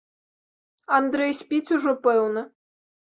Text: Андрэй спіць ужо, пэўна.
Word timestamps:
Андрэй 0.99 1.31
спіць 1.39 1.73
ужо, 1.75 1.93
пэўна. 2.09 2.41